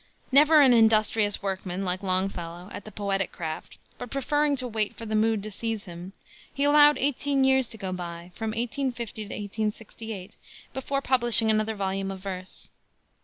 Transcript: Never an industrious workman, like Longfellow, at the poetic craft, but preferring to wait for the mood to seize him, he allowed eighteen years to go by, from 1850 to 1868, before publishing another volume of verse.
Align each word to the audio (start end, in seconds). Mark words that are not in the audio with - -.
Never 0.31 0.61
an 0.61 0.73
industrious 0.73 1.43
workman, 1.43 1.85
like 1.85 2.01
Longfellow, 2.01 2.71
at 2.73 2.85
the 2.85 2.91
poetic 2.91 3.31
craft, 3.31 3.77
but 3.99 4.09
preferring 4.09 4.55
to 4.55 4.67
wait 4.67 4.95
for 4.97 5.05
the 5.05 5.15
mood 5.15 5.43
to 5.43 5.51
seize 5.51 5.85
him, 5.85 6.13
he 6.51 6.63
allowed 6.63 6.97
eighteen 6.97 7.43
years 7.43 7.67
to 7.67 7.77
go 7.77 7.93
by, 7.93 8.31
from 8.33 8.47
1850 8.49 9.21
to 9.21 9.25
1868, 9.31 10.37
before 10.73 11.03
publishing 11.03 11.51
another 11.51 11.75
volume 11.75 12.09
of 12.09 12.19
verse. 12.19 12.71